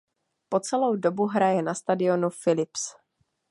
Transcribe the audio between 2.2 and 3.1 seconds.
Philips.